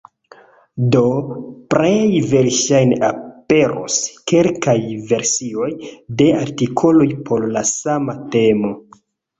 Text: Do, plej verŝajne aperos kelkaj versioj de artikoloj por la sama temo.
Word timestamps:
Do, 0.95 1.03
plej 1.73 2.21
verŝajne 2.31 2.97
aperos 3.09 4.01
kelkaj 4.33 4.77
versioj 5.13 5.71
de 6.23 6.33
artikoloj 6.43 7.11
por 7.31 7.51
la 7.57 7.69
sama 7.79 8.23
temo. 8.37 8.79